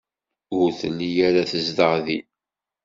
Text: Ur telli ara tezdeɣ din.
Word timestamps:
Ur 0.59 0.69
telli 0.79 1.09
ara 1.27 1.49
tezdeɣ 1.51 1.93
din. 2.05 2.25